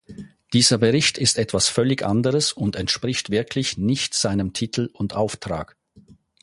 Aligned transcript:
Dieser 0.51 0.79
Bericht 0.79 1.19
ist 1.19 1.37
etwas 1.37 1.69
völlig 1.69 2.03
anderes 2.03 2.53
und 2.53 2.75
entspricht 2.75 3.29
wirklich 3.29 3.77
nicht 3.77 4.15
seinem 4.15 4.51
Titel 4.51 4.89
und 4.93 5.13
Auftrag. 5.13 5.77